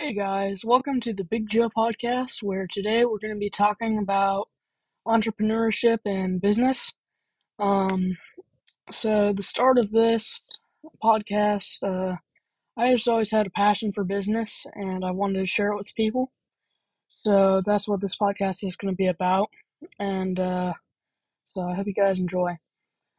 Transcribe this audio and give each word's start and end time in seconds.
Hey 0.00 0.14
guys, 0.14 0.64
welcome 0.64 1.00
to 1.00 1.12
the 1.12 1.24
Big 1.24 1.50
Joe 1.50 1.68
podcast, 1.76 2.40
where 2.40 2.68
today 2.70 3.04
we're 3.04 3.18
going 3.18 3.34
to 3.34 3.38
be 3.38 3.50
talking 3.50 3.98
about 3.98 4.48
entrepreneurship 5.04 5.98
and 6.06 6.40
business. 6.40 6.94
Um, 7.58 8.16
so 8.92 9.32
the 9.32 9.42
start 9.42 9.76
of 9.76 9.90
this 9.90 10.42
podcast, 11.02 11.82
uh, 11.82 12.18
I 12.76 12.92
just 12.92 13.08
always 13.08 13.32
had 13.32 13.48
a 13.48 13.50
passion 13.50 13.90
for 13.90 14.04
business, 14.04 14.66
and 14.74 15.04
I 15.04 15.10
wanted 15.10 15.40
to 15.40 15.46
share 15.48 15.72
it 15.72 15.76
with 15.76 15.92
people. 15.96 16.30
So 17.24 17.60
that's 17.66 17.88
what 17.88 18.00
this 18.00 18.14
podcast 18.14 18.62
is 18.62 18.76
going 18.76 18.92
to 18.92 18.96
be 18.96 19.08
about, 19.08 19.50
and 19.98 20.38
uh, 20.38 20.74
so 21.44 21.62
I 21.62 21.74
hope 21.74 21.88
you 21.88 21.92
guys 21.92 22.20
enjoy. 22.20 22.58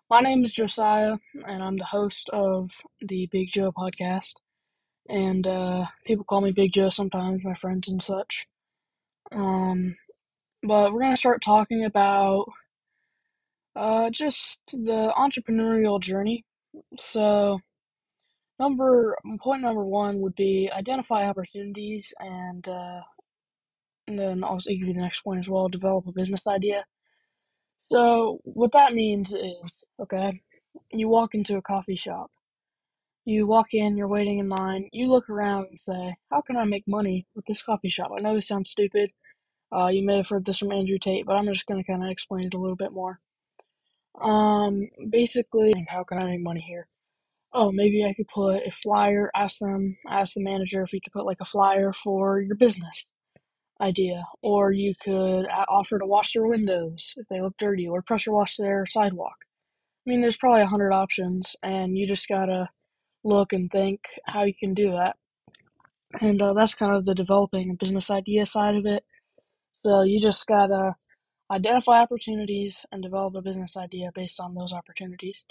My 0.09 0.21
name 0.21 0.46
is 0.46 0.54
Josiah, 0.54 1.18
and 1.46 1.61
I'm 1.61 1.75
the 1.75 1.91
host 1.91 2.30
of 2.30 2.71
the 3.02 3.27
Big 3.30 3.52
Joe 3.52 3.73
podcast 3.73 4.36
and 5.10 5.48
uh, 5.48 5.86
people 6.05 6.23
call 6.23 6.41
me 6.41 6.52
Big 6.52 6.71
Joe 6.71 6.89
sometimes, 6.89 7.44
my 7.44 7.55
friends 7.55 7.90
and 7.90 8.02
such. 8.02 8.48
Um, 9.32 9.98
but 10.63 10.94
we're 10.94 11.02
gonna 11.02 11.18
start 11.18 11.41
talking 11.41 11.84
about 11.84 12.45
uh, 13.76 14.09
just 14.12 14.59
the 14.72 15.12
entrepreneurial 15.18 15.99
journey. 15.99 16.45
So, 16.98 17.59
number 18.59 19.18
point 19.41 19.63
number 19.63 19.84
one 19.84 20.20
would 20.20 20.35
be 20.35 20.70
identify 20.72 21.27
opportunities, 21.27 22.13
and 22.20 22.68
uh, 22.68 23.02
and 24.07 24.20
then 24.20 24.44
I'll 24.44 24.60
give 24.60 24.77
you 24.77 24.94
the 24.94 25.02
next 25.02 25.21
point 25.21 25.40
as 25.40 25.49
well. 25.49 25.70
Develop 25.70 26.07
a 26.07 26.12
business 26.12 26.46
idea. 26.48 26.85
So, 27.80 28.40
what 28.44 28.73
that 28.73 28.94
means 28.94 29.34
is, 29.34 29.84
okay, 29.99 30.41
you 30.91 31.10
walk 31.10 31.34
into 31.34 31.57
a 31.57 31.62
coffee 31.62 31.96
shop 31.96 32.30
you 33.26 33.46
walk 33.48 33.73
in, 33.73 33.98
you're 33.98 34.08
waiting 34.08 34.40
in 34.40 34.50
line, 34.50 34.90
you 34.91 35.08
look 35.08 35.30
around 35.30 35.68
and 35.70 35.80
say, 35.80 36.16
How 36.32 36.41
can 36.41 36.58
I 36.58 36.66
make 36.66 36.88
money 36.88 37.27
with 37.36 37.46
this 37.46 37.62
coffee 37.62 37.90
shop? 37.90 38.12
I 38.16 38.22
know 38.22 38.36
this 38.36 38.48
sounds 38.48 38.72
stupid. 38.72 39.12
Uh, 39.71 39.88
you 39.88 40.04
may 40.05 40.18
have 40.18 40.30
heard 40.30 40.46
this 40.46 40.60
from 40.60 40.71
Andrew 40.71 40.98
Tate, 40.98 41.26
but 41.26 41.35
I'm 41.35 41.46
just 41.46 41.68
going 41.68 41.82
to 41.82 41.85
kind 41.85 42.04
of 42.04 42.10
explain 42.10 42.46
it 42.46 42.54
a 42.54 42.58
little 42.58 42.76
bit 42.76 42.91
more. 42.91 43.20
Um, 44.20 44.90
basically, 45.10 45.85
how 45.90 46.04
can 46.04 46.18
I 46.18 46.26
make 46.26 46.41
money 46.41 46.62
here? 46.68 46.88
Oh, 47.54 47.71
maybe 47.71 48.04
I 48.04 48.13
could 48.13 48.27
put 48.27 48.66
a 48.66 48.71
flyer, 48.71 49.32
ask 49.36 49.60
them, 49.60 49.98
ask 50.08 50.34
the 50.34 50.43
manager 50.43 50.82
if 50.82 50.93
you 50.93 51.02
could 51.02 51.13
put 51.13 51.26
like 51.26 51.41
a 51.41 51.46
flyer 51.46 51.93
for 51.93 52.40
your 52.40 52.55
business 52.55 53.05
idea. 53.82 54.24
Or 54.41 54.71
you 54.71 54.93
could 55.02 55.48
offer 55.68 55.99
to 55.99 56.05
wash 56.05 56.34
their 56.34 56.46
windows 56.46 57.13
if 57.18 57.27
they 57.27 57.41
look 57.41 57.55
dirty, 57.58 57.88
or 57.88 58.02
pressure 58.02 58.32
wash 58.32 58.58
their 58.58 58.86
sidewalk. 58.88 59.36
I 60.05 60.10
mean, 60.10 60.21
there's 60.21 60.38
probably 60.38 60.62
a 60.62 60.68
hundred 60.68 60.93
options, 60.93 61.55
and 61.63 61.98
you 61.98 62.08
just 62.08 62.27
gotta 62.27 62.70
look 63.23 63.53
and 63.53 63.70
think 63.71 64.01
how 64.25 64.44
you 64.44 64.53
can 64.53 64.73
do 64.73 64.91
that. 64.91 65.17
And 66.19 66.41
uh, 66.41 66.53
that's 66.53 66.73
kind 66.73 66.95
of 66.95 67.06
the 67.06 67.16
developing 67.16 67.75
business 67.75 68.09
idea 68.09 68.45
side 68.45 68.75
of 68.75 68.85
it. 68.85 69.03
So 69.73 70.01
you 70.01 70.19
just 70.19 70.45
gotta 70.47 70.95
identify 71.51 72.00
opportunities 72.00 72.85
and 72.91 73.01
develop 73.01 73.35
a 73.35 73.41
business 73.41 73.78
idea 73.78 74.12
based 74.13 74.40
on 74.40 74.56
those 74.56 74.73
opportunities. 74.73 75.45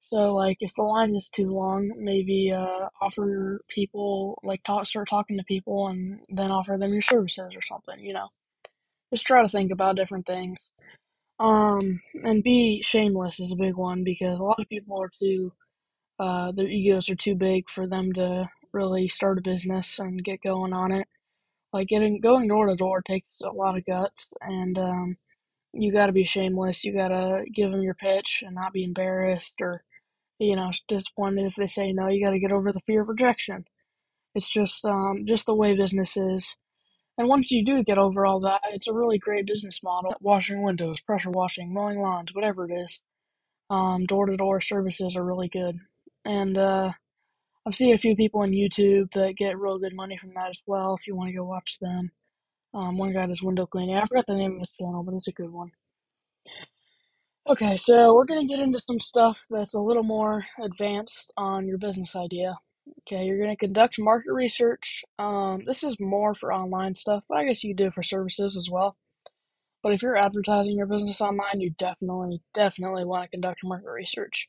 So 0.00 0.34
like 0.34 0.58
if 0.60 0.74
the 0.74 0.82
line 0.82 1.14
is 1.16 1.30
too 1.30 1.50
long, 1.50 1.92
maybe 1.96 2.52
uh, 2.52 2.88
offer 3.00 3.62
people 3.68 4.38
like 4.42 4.62
talk 4.62 4.86
start 4.86 5.08
talking 5.08 5.38
to 5.38 5.44
people 5.44 5.88
and 5.88 6.20
then 6.28 6.50
offer 6.50 6.76
them 6.78 6.92
your 6.92 7.02
services 7.02 7.52
or 7.54 7.62
something. 7.62 8.04
You 8.04 8.12
know, 8.12 8.28
just 9.12 9.26
try 9.26 9.42
to 9.42 9.48
think 9.48 9.72
about 9.72 9.96
different 9.96 10.26
things. 10.26 10.70
Um, 11.38 12.00
and 12.22 12.44
be 12.44 12.82
shameless 12.82 13.40
is 13.40 13.52
a 13.52 13.56
big 13.56 13.76
one 13.76 14.04
because 14.04 14.38
a 14.38 14.42
lot 14.42 14.60
of 14.60 14.68
people 14.68 15.00
are 15.00 15.10
too 15.18 15.52
uh, 16.18 16.52
their 16.52 16.68
egos 16.68 17.08
are 17.08 17.16
too 17.16 17.34
big 17.34 17.68
for 17.68 17.86
them 17.86 18.12
to 18.12 18.48
really 18.72 19.08
start 19.08 19.38
a 19.38 19.42
business 19.42 19.98
and 19.98 20.24
get 20.24 20.42
going 20.42 20.72
on 20.72 20.92
it. 20.92 21.08
Like 21.72 21.88
getting 21.88 22.20
going 22.20 22.48
door 22.48 22.66
to 22.66 22.76
door 22.76 23.02
takes 23.02 23.40
a 23.40 23.50
lot 23.50 23.76
of 23.76 23.84
guts, 23.84 24.30
and 24.40 24.78
um, 24.78 25.16
you 25.72 25.92
got 25.92 26.06
to 26.06 26.12
be 26.12 26.24
shameless. 26.24 26.84
You 26.84 26.94
got 26.94 27.08
to 27.08 27.44
give 27.52 27.72
them 27.72 27.82
your 27.82 27.94
pitch 27.94 28.44
and 28.46 28.54
not 28.54 28.72
be 28.72 28.84
embarrassed 28.84 29.54
or 29.60 29.82
you 30.38 30.54
know 30.56 30.70
disappointed 30.86 31.46
if 31.46 31.56
they 31.56 31.66
say 31.66 31.92
no. 31.92 32.08
You 32.08 32.24
got 32.24 32.30
to 32.30 32.38
get 32.38 32.52
over 32.52 32.72
the 32.72 32.80
fear 32.86 33.00
of 33.02 33.08
rejection. 33.08 33.64
It's 34.36 34.48
just 34.48 34.84
um, 34.84 35.24
just 35.26 35.46
the 35.46 35.54
way 35.54 35.76
business 35.76 36.16
is. 36.16 36.56
And 37.18 37.28
once 37.28 37.50
you 37.50 37.64
do 37.64 37.82
get 37.84 37.98
over 37.98 38.26
all 38.26 38.40
that, 38.40 38.60
it's 38.72 38.88
a 38.88 38.92
really 38.92 39.18
great 39.18 39.46
business 39.46 39.82
model. 39.82 40.14
Washing 40.20 40.62
windows, 40.62 41.00
pressure 41.00 41.30
washing, 41.30 41.72
mowing 41.72 42.00
lawns, 42.00 42.34
whatever 42.34 42.68
it 42.68 42.72
is. 42.72 43.02
Door 43.70 44.26
to 44.26 44.36
door 44.36 44.60
services 44.60 45.16
are 45.16 45.24
really 45.24 45.48
good 45.48 45.80
and 46.24 46.56
uh, 46.56 46.92
I've 47.66 47.74
seen 47.74 47.94
a 47.94 47.98
few 47.98 48.14
people 48.14 48.40
on 48.40 48.50
YouTube 48.50 49.12
that 49.12 49.36
get 49.36 49.58
real 49.58 49.78
good 49.78 49.94
money 49.94 50.16
from 50.16 50.34
that 50.34 50.50
as 50.50 50.62
well. 50.66 50.94
If 50.94 51.06
you 51.06 51.16
want 51.16 51.30
to 51.30 51.36
go 51.36 51.44
watch 51.44 51.78
them, 51.80 52.12
um, 52.74 52.98
one 52.98 53.12
guy 53.12 53.26
does 53.26 53.42
window 53.42 53.66
cleaning. 53.66 53.96
I 53.96 54.04
forgot 54.04 54.26
the 54.26 54.34
name 54.34 54.54
of 54.54 54.60
his 54.60 54.70
channel, 54.70 55.02
but 55.02 55.14
it's 55.14 55.28
a 55.28 55.32
good 55.32 55.50
one. 55.50 55.70
Okay, 57.46 57.76
so 57.76 58.14
we're 58.14 58.24
gonna 58.24 58.46
get 58.46 58.60
into 58.60 58.78
some 58.78 59.00
stuff 59.00 59.44
that's 59.50 59.74
a 59.74 59.80
little 59.80 60.02
more 60.02 60.46
advanced 60.62 61.32
on 61.36 61.66
your 61.66 61.78
business 61.78 62.16
idea. 62.16 62.56
Okay, 63.00 63.24
you're 63.24 63.38
gonna 63.38 63.56
conduct 63.56 63.98
market 63.98 64.32
research. 64.32 65.04
Um, 65.18 65.62
this 65.66 65.84
is 65.84 66.00
more 66.00 66.34
for 66.34 66.52
online 66.52 66.94
stuff, 66.94 67.24
but 67.28 67.38
I 67.38 67.44
guess 67.44 67.62
you 67.62 67.74
do 67.74 67.86
it 67.86 67.94
for 67.94 68.02
services 68.02 68.56
as 68.56 68.68
well. 68.70 68.96
But 69.82 69.92
if 69.92 70.02
you're 70.02 70.16
advertising 70.16 70.76
your 70.76 70.86
business 70.86 71.20
online, 71.20 71.60
you 71.60 71.70
definitely, 71.70 72.40
definitely 72.54 73.04
want 73.04 73.24
to 73.24 73.30
conduct 73.30 73.60
market 73.62 73.90
research 73.90 74.48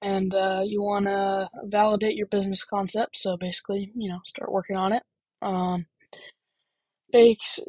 and 0.00 0.34
uh, 0.34 0.62
you 0.64 0.82
want 0.82 1.06
to 1.06 1.48
validate 1.64 2.16
your 2.16 2.26
business 2.26 2.64
concept. 2.64 3.18
So 3.18 3.36
basically, 3.36 3.92
you 3.96 4.08
know, 4.08 4.20
start 4.26 4.52
working 4.52 4.76
on 4.76 4.92
it. 4.92 5.02
Um, 5.42 5.86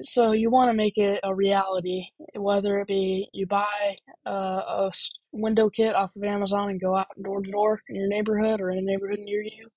so 0.03 0.33
you 0.33 0.49
want 0.51 0.69
to 0.69 0.75
make 0.75 0.97
it 0.97 1.21
a 1.23 1.33
reality, 1.33 2.07
whether 2.35 2.79
it 2.79 2.87
be 2.87 3.29
you 3.33 3.45
buy 3.45 3.95
uh, 4.25 4.29
a 4.31 4.91
window 5.31 5.69
kit 5.69 5.95
off 5.95 6.15
of 6.15 6.23
Amazon 6.23 6.69
and 6.69 6.81
go 6.81 6.95
out 6.95 7.07
door 7.21 7.41
to 7.41 7.49
door 7.51 7.81
in 7.87 7.95
your 7.95 8.09
neighborhood 8.09 8.59
or 8.59 8.69
in 8.69 8.79
a 8.79 8.81
neighborhood 8.81 9.19
near 9.19 9.41
you, 9.41 9.69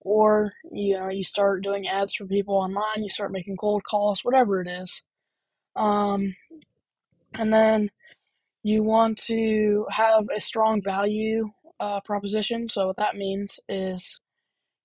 or 0.00 0.54
you 0.72 0.98
know 0.98 1.08
you 1.08 1.22
start 1.22 1.62
doing 1.62 1.86
ads 1.86 2.14
for 2.14 2.26
people 2.26 2.56
online, 2.56 3.04
you 3.04 3.08
start 3.08 3.30
making 3.30 3.56
cold 3.56 3.84
calls, 3.84 4.24
whatever 4.24 4.60
it 4.60 4.68
is. 4.68 5.02
Um, 5.76 6.34
and 7.34 7.52
then 7.52 7.90
you 8.64 8.82
want 8.82 9.18
to 9.18 9.86
have 9.90 10.26
a 10.34 10.40
strong 10.40 10.82
value 10.82 11.50
uh, 11.82 12.00
proposition. 12.00 12.68
So 12.68 12.86
what 12.86 12.96
that 12.96 13.16
means 13.16 13.58
is 13.68 14.20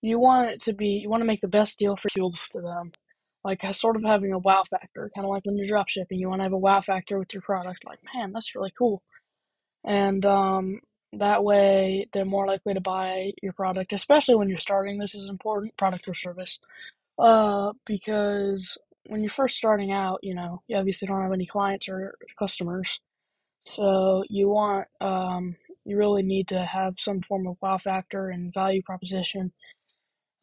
you 0.01 0.19
want 0.19 0.49
it 0.49 0.59
to 0.61 0.73
be 0.73 0.99
you 1.03 1.09
want 1.09 1.21
to 1.21 1.27
make 1.27 1.41
the 1.41 1.47
best 1.47 1.77
deal 1.77 1.95
for 1.95 2.09
fuels 2.09 2.49
to 2.49 2.61
them, 2.61 2.91
like 3.43 3.61
sort 3.75 3.95
of 3.95 4.03
having 4.03 4.33
a 4.33 4.39
wow 4.39 4.63
factor, 4.69 5.09
kind 5.15 5.25
of 5.25 5.31
like 5.31 5.45
when 5.45 5.57
you're 5.57 5.67
drop 5.67 5.89
shipping. 5.89 6.19
You 6.19 6.29
want 6.29 6.39
to 6.39 6.43
have 6.43 6.53
a 6.53 6.57
wow 6.57 6.81
factor 6.81 7.19
with 7.19 7.33
your 7.33 7.43
product, 7.43 7.85
like 7.85 7.99
man, 8.15 8.33
that's 8.33 8.55
really 8.55 8.73
cool, 8.75 9.03
and 9.85 10.25
um, 10.25 10.79
that 11.13 11.43
way 11.43 12.07
they're 12.13 12.25
more 12.25 12.47
likely 12.47 12.73
to 12.73 12.81
buy 12.81 13.31
your 13.43 13.53
product, 13.53 13.93
especially 13.93 14.35
when 14.35 14.49
you're 14.49 14.57
starting. 14.57 14.97
This 14.97 15.13
is 15.13 15.29
important, 15.29 15.77
product 15.77 16.07
or 16.07 16.15
service, 16.15 16.59
uh, 17.19 17.73
because 17.85 18.75
when 19.07 19.21
you're 19.21 19.29
first 19.29 19.57
starting 19.57 19.91
out, 19.91 20.19
you 20.23 20.33
know 20.33 20.63
you 20.67 20.75
obviously 20.77 21.07
don't 21.07 21.21
have 21.21 21.31
any 21.33 21.45
clients 21.45 21.87
or 21.89 22.15
customers, 22.39 22.99
so 23.59 24.23
you 24.29 24.49
want 24.49 24.87
um, 24.99 25.57
you 25.87 25.97
really 25.97 26.21
need 26.21 26.49
to 26.49 26.65
have 26.65 26.99
some 26.99 27.21
form 27.21 27.47
of 27.47 27.55
wow 27.61 27.77
factor 27.77 28.29
and 28.29 28.53
value 28.53 28.81
proposition. 28.83 29.53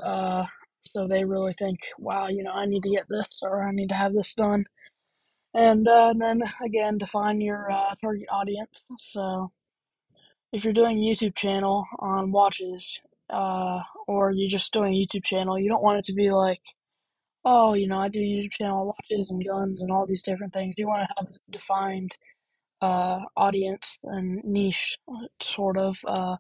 Uh, 0.03 0.47
so 0.83 1.07
they 1.07 1.25
really 1.25 1.53
think, 1.53 1.81
wow, 1.99 2.29
you 2.29 2.43
know, 2.43 2.53
I 2.53 2.65
need 2.65 2.83
to 2.83 2.91
get 2.91 3.09
this 3.11 3.41
or 3.43 3.63
I 3.63 3.71
need 3.71 3.91
to 3.91 3.95
have 3.95 4.15
this 4.15 4.35
done. 4.35 4.65
And, 5.53 5.87
uh, 5.87 6.09
and 6.11 6.21
then 6.21 6.43
again, 6.65 6.97
define 6.97 7.43
your 7.43 7.71
uh, 7.71 7.95
target 8.01 8.27
audience. 8.31 8.87
So 8.97 9.53
if 10.51 10.65
you're 10.65 10.73
doing 10.73 10.99
YouTube 10.99 11.35
channel 11.37 11.85
on 11.99 12.33
watches, 12.33 13.03
uh, 13.31 13.81
or 14.07 14.31
you're 14.31 14.51
just 14.51 14.73
doing 14.73 14.95
YouTube 14.95 15.25
channel, 15.25 15.59
you 15.59 15.69
don't 15.69 15.83
want 15.83 15.99
it 15.99 16.05
to 16.05 16.15
be 16.15 16.31
like, 16.31 16.61
oh, 17.45 17.75
you 17.75 17.87
know, 17.87 17.99
I 17.99 18.09
do 18.09 18.19
YouTube 18.19 18.53
channel 18.53 18.87
watches 18.87 19.31
and 19.31 19.45
guns 19.47 19.83
and 19.83 19.93
all 19.93 20.07
these 20.07 20.23
different 20.23 20.55
things. 20.55 20.77
You 20.79 20.87
want 20.87 21.07
to 21.09 21.25
have 21.25 21.33
defined 21.51 22.17
uh, 22.85 23.21
audience 23.37 23.99
and 24.05 24.45
niche 24.45 24.99
sort 25.41 25.79
of 25.79 25.97
uh, 26.07 26.37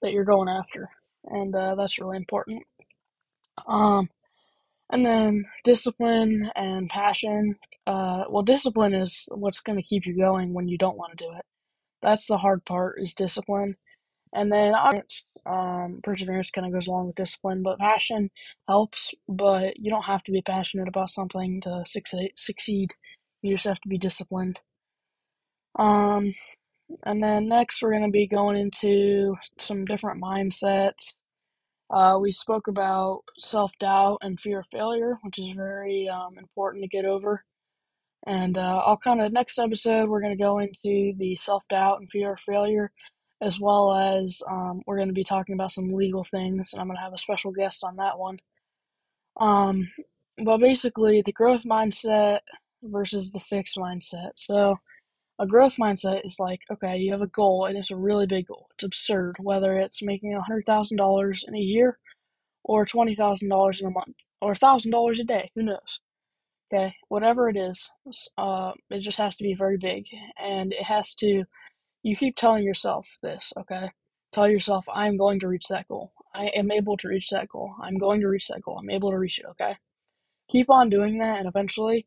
that 0.00 0.12
you're 0.12 0.24
going 0.24 0.48
after, 0.48 0.88
and 1.24 1.54
uh, 1.54 1.74
that's 1.74 1.98
really 1.98 2.16
important. 2.16 2.62
Um, 3.66 4.08
and 4.90 5.04
then 5.04 5.44
discipline 5.64 6.50
and 6.56 6.88
passion. 6.88 7.56
Uh, 7.86 8.24
well, 8.30 8.42
discipline 8.42 8.94
is 8.94 9.28
what's 9.32 9.60
going 9.60 9.76
to 9.76 9.88
keep 9.90 10.06
you 10.06 10.16
going 10.16 10.54
when 10.54 10.68
you 10.68 10.78
don't 10.78 10.96
want 10.96 11.16
to 11.16 11.24
do 11.24 11.32
it. 11.36 11.44
That's 12.02 12.26
the 12.26 12.38
hard 12.38 12.64
part 12.64 12.98
is 13.02 13.14
discipline, 13.14 13.76
and 14.32 14.52
then 14.52 14.74
um, 15.46 16.00
perseverance 16.02 16.50
kind 16.50 16.66
of 16.66 16.72
goes 16.72 16.86
along 16.86 17.08
with 17.08 17.16
discipline, 17.16 17.62
but 17.62 17.78
passion 17.78 18.30
helps. 18.68 19.12
But 19.28 19.78
you 19.78 19.90
don't 19.90 20.04
have 20.04 20.22
to 20.24 20.32
be 20.32 20.42
passionate 20.42 20.88
about 20.88 21.10
something 21.10 21.60
to 21.62 21.82
succeed. 21.84 22.32
Succeed, 22.36 22.90
you 23.42 23.54
just 23.54 23.66
have 23.66 23.80
to 23.80 23.88
be 23.88 23.98
disciplined. 23.98 24.60
Um, 25.76 26.34
and 27.04 27.22
then 27.22 27.48
next 27.48 27.82
we're 27.82 27.90
going 27.92 28.04
to 28.04 28.10
be 28.10 28.26
going 28.26 28.56
into 28.56 29.36
some 29.58 29.84
different 29.84 30.22
mindsets 30.22 31.14
Uh, 31.90 32.18
we 32.20 32.32
spoke 32.32 32.68
about 32.68 33.22
self 33.38 33.72
doubt 33.78 34.18
and 34.22 34.38
fear 34.40 34.60
of 34.60 34.66
failure, 34.72 35.18
which 35.22 35.38
is 35.38 35.50
very 35.52 36.08
um, 36.08 36.38
important 36.38 36.82
to 36.84 36.88
get 36.88 37.04
over. 37.06 37.44
And 38.26 38.58
uh, 38.58 38.78
I'll 38.86 38.96
kind 38.98 39.20
of 39.20 39.32
next 39.32 39.58
episode 39.58 40.08
we're 40.08 40.20
going 40.20 40.36
to 40.36 40.42
go 40.44 40.58
into 40.58 41.14
the 41.18 41.36
self 41.36 41.64
doubt 41.68 42.00
and 42.00 42.10
fear 42.10 42.32
of 42.34 42.40
failure, 42.40 42.92
as 43.40 43.60
well 43.60 43.94
as 43.94 44.42
um, 44.50 44.82
we're 44.86 44.96
going 44.96 45.08
to 45.08 45.14
be 45.14 45.24
talking 45.24 45.54
about 45.54 45.72
some 45.72 45.92
legal 45.94 46.24
things, 46.24 46.72
and 46.72 46.80
I'm 46.80 46.88
going 46.88 46.96
to 46.98 47.02
have 47.02 47.14
a 47.14 47.18
special 47.18 47.52
guest 47.52 47.84
on 47.84 47.96
that 47.96 48.18
one. 48.18 48.38
Um, 49.40 49.90
but 50.44 50.58
basically, 50.58 51.22
the 51.22 51.32
growth 51.32 51.62
mindset 51.64 52.40
versus 52.82 53.32
the 53.32 53.40
fixed 53.40 53.76
mindset. 53.76 54.32
So, 54.36 54.76
a 55.38 55.46
growth 55.46 55.76
mindset 55.76 56.24
is 56.24 56.38
like, 56.40 56.62
okay, 56.70 56.96
you 56.96 57.12
have 57.12 57.22
a 57.22 57.26
goal, 57.26 57.64
and 57.66 57.76
it's 57.78 57.90
a 57.90 57.96
really 57.96 58.26
big 58.26 58.48
goal. 58.48 58.68
It's 58.74 58.84
absurd, 58.84 59.36
whether 59.40 59.78
it's 59.78 60.02
making 60.02 60.32
$100,000 60.32 61.48
in 61.48 61.54
a 61.54 61.58
year 61.58 61.98
or 62.64 62.84
$20,000 62.84 63.80
in 63.80 63.86
a 63.86 63.90
month 63.90 64.16
or 64.40 64.52
$1,000 64.52 65.20
a 65.20 65.24
day, 65.24 65.50
who 65.54 65.62
knows? 65.62 66.00
Okay, 66.72 66.96
whatever 67.08 67.48
it 67.48 67.56
is, 67.56 67.90
uh, 68.36 68.72
it 68.90 69.00
just 69.00 69.18
has 69.18 69.36
to 69.36 69.44
be 69.44 69.54
very 69.54 69.78
big, 69.78 70.04
and 70.38 70.72
it 70.72 70.84
has 70.84 71.14
to. 71.16 71.44
You 72.02 72.14
keep 72.16 72.36
telling 72.36 72.62
yourself 72.62 73.18
this, 73.22 73.52
okay? 73.58 73.90
Tell 74.32 74.48
yourself, 74.48 74.84
I'm 74.92 75.16
going 75.16 75.40
to 75.40 75.48
reach 75.48 75.68
that 75.68 75.88
goal. 75.88 76.12
I 76.34 76.46
am 76.48 76.70
able 76.70 76.96
to 76.98 77.08
reach 77.08 77.30
that 77.30 77.48
goal. 77.48 77.74
I'm 77.82 77.96
going 77.98 78.20
to 78.20 78.28
reach 78.28 78.48
that 78.48 78.62
goal. 78.62 78.78
I'm 78.78 78.90
able 78.90 79.10
to 79.10 79.18
reach 79.18 79.38
it, 79.38 79.46
okay? 79.52 79.76
Keep 80.50 80.68
on 80.70 80.90
doing 80.90 81.18
that, 81.18 81.38
and 81.38 81.48
eventually, 81.48 82.06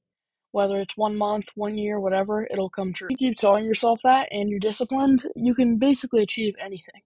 whether 0.51 0.79
it's 0.79 0.97
one 0.97 1.17
month, 1.17 1.49
one 1.55 1.77
year, 1.77 1.99
whatever, 1.99 2.47
it'll 2.51 2.69
come 2.69 2.93
true. 2.93 3.07
You 3.09 3.17
keep 3.17 3.37
telling 3.37 3.65
yourself 3.65 3.99
that, 4.03 4.27
and 4.31 4.49
you're 4.49 4.59
disciplined, 4.59 5.25
you 5.35 5.55
can 5.55 5.77
basically 5.77 6.21
achieve 6.23 6.55
anything. 6.59 7.01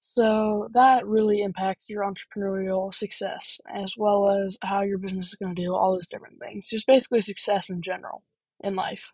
So 0.00 0.68
that 0.74 1.06
really 1.06 1.40
impacts 1.40 1.88
your 1.88 2.02
entrepreneurial 2.02 2.92
success 2.92 3.60
as 3.72 3.94
well 3.96 4.28
as 4.28 4.58
how 4.62 4.82
your 4.82 4.98
business 4.98 5.28
is 5.28 5.34
going 5.34 5.54
to 5.54 5.62
do 5.62 5.74
all 5.74 5.94
those 5.94 6.08
different 6.08 6.40
things. 6.40 6.68
Just 6.68 6.86
basically 6.86 7.20
success 7.20 7.70
in 7.70 7.80
general 7.80 8.22
in 8.62 8.74
life. 8.74 9.12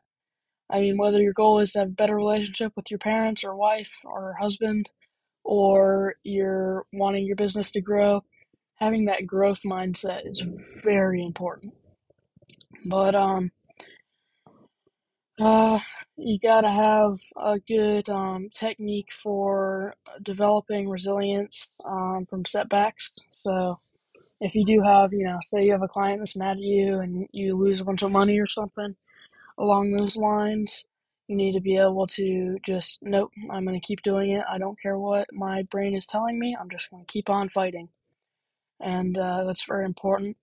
I 0.70 0.80
mean, 0.80 0.96
whether 0.96 1.20
your 1.20 1.34
goal 1.34 1.58
is 1.58 1.72
to 1.72 1.80
have 1.80 1.88
a 1.88 1.92
better 1.92 2.16
relationship 2.16 2.72
with 2.74 2.90
your 2.90 2.98
parents 2.98 3.44
or 3.44 3.54
wife 3.54 3.92
or 4.04 4.36
husband, 4.40 4.90
or 5.44 6.14
you're 6.24 6.86
wanting 6.92 7.24
your 7.26 7.36
business 7.36 7.70
to 7.72 7.80
grow, 7.80 8.24
having 8.76 9.04
that 9.04 9.26
growth 9.26 9.60
mindset 9.64 10.26
is 10.26 10.42
very 10.82 11.22
important. 11.22 11.74
But 12.86 13.14
um, 13.14 13.50
uh, 15.40 15.78
you 16.16 16.38
gotta 16.38 16.70
have 16.70 17.18
a 17.36 17.58
good 17.58 18.08
um, 18.08 18.48
technique 18.54 19.12
for 19.12 19.94
developing 20.22 20.88
resilience 20.88 21.68
um, 21.84 22.26
from 22.28 22.44
setbacks. 22.46 23.12
So, 23.30 23.76
if 24.40 24.54
you 24.54 24.64
do 24.66 24.82
have, 24.82 25.12
you 25.12 25.24
know, 25.24 25.38
say 25.42 25.64
you 25.64 25.72
have 25.72 25.82
a 25.82 25.88
client 25.88 26.20
that's 26.20 26.36
mad 26.36 26.58
at 26.58 26.62
you 26.62 27.00
and 27.00 27.28
you 27.32 27.56
lose 27.56 27.80
a 27.80 27.84
bunch 27.84 28.02
of 28.02 28.12
money 28.12 28.38
or 28.40 28.46
something 28.48 28.96
along 29.58 29.92
those 29.92 30.16
lines, 30.16 30.84
you 31.28 31.36
need 31.36 31.52
to 31.52 31.60
be 31.60 31.76
able 31.76 32.06
to 32.06 32.58
just, 32.64 32.98
nope, 33.02 33.30
I'm 33.50 33.64
going 33.64 33.78
to 33.80 33.86
keep 33.86 34.02
doing 34.02 34.30
it. 34.30 34.44
I 34.50 34.58
don't 34.58 34.80
care 34.80 34.98
what 34.98 35.28
my 35.32 35.62
brain 35.62 35.94
is 35.94 36.06
telling 36.06 36.38
me. 36.38 36.56
I'm 36.58 36.70
just 36.70 36.90
going 36.90 37.04
to 37.04 37.12
keep 37.12 37.30
on 37.30 37.48
fighting. 37.48 37.88
And 38.80 39.16
uh, 39.18 39.44
that's 39.44 39.64
very 39.64 39.84
important. 39.84 40.36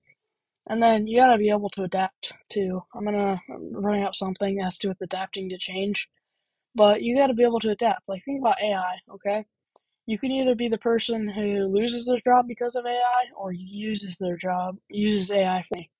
And 0.67 0.81
then 0.81 1.07
you 1.07 1.17
gotta 1.17 1.37
be 1.37 1.49
able 1.49 1.69
to 1.71 1.83
adapt 1.83 2.33
too. 2.49 2.83
I'm 2.95 3.05
gonna 3.05 3.41
bring 3.71 4.03
up 4.03 4.15
something 4.15 4.61
as 4.61 4.77
to 4.79 4.89
with 4.89 5.01
adapting 5.01 5.49
to 5.49 5.57
change, 5.57 6.09
but 6.75 7.01
you 7.03 7.15
gotta 7.17 7.33
be 7.33 7.43
able 7.43 7.59
to 7.61 7.71
adapt. 7.71 8.03
Like 8.07 8.23
think 8.23 8.41
about 8.41 8.61
AI, 8.61 8.99
okay? 9.15 9.45
You 10.07 10.19
can 10.19 10.31
either 10.31 10.55
be 10.55 10.69
the 10.69 10.79
person 10.79 11.29
who 11.29 11.65
loses 11.67 12.07
their 12.07 12.21
job 12.25 12.47
because 12.47 12.75
of 12.75 12.85
AI, 12.85 13.25
or 13.37 13.53
uses 13.53 14.17
their 14.17 14.37
job 14.37 14.77
uses 14.89 15.31
AI 15.31 15.63
for 15.67 15.77
me. 15.77 15.91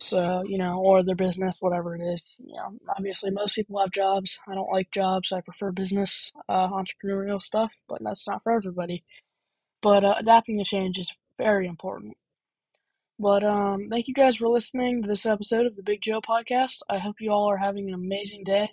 So 0.00 0.44
you 0.46 0.58
know, 0.58 0.80
or 0.80 1.02
their 1.04 1.16
business, 1.16 1.56
whatever 1.60 1.96
it 1.96 2.02
is. 2.02 2.24
You 2.38 2.56
know, 2.56 2.78
obviously 2.96 3.30
most 3.30 3.54
people 3.56 3.80
have 3.80 3.92
jobs. 3.92 4.38
I 4.48 4.54
don't 4.54 4.72
like 4.72 4.90
jobs. 4.92 5.32
I 5.32 5.40
prefer 5.42 5.72
business, 5.72 6.32
uh, 6.48 6.68
entrepreneurial 6.68 7.42
stuff, 7.42 7.80
but 7.88 8.02
that's 8.04 8.28
not 8.28 8.42
for 8.44 8.52
everybody. 8.52 9.04
But 9.82 10.04
uh, 10.04 10.14
adapting 10.18 10.58
to 10.58 10.64
change 10.64 10.98
is 10.98 11.14
very 11.38 11.66
important. 11.68 12.16
But 13.18 13.44
um, 13.44 13.88
thank 13.90 14.08
you 14.08 14.14
guys 14.14 14.36
for 14.36 14.48
listening 14.48 15.02
to 15.02 15.08
this 15.08 15.24
episode 15.24 15.66
of 15.66 15.76
the 15.76 15.82
Big 15.82 16.02
Joe 16.02 16.20
podcast. 16.20 16.78
I 16.88 16.98
hope 16.98 17.20
you 17.20 17.30
all 17.30 17.48
are 17.48 17.58
having 17.58 17.88
an 17.88 17.94
amazing 17.94 18.44
day. 18.44 18.70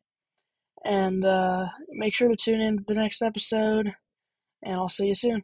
And 0.83 1.23
uh, 1.23 1.67
make 1.91 2.15
sure 2.15 2.27
to 2.29 2.35
tune 2.35 2.59
in 2.59 2.77
to 2.77 2.83
the 2.87 2.95
next 2.95 3.21
episode, 3.21 3.93
and 4.63 4.75
I'll 4.75 4.89
see 4.89 5.07
you 5.07 5.15
soon. 5.15 5.43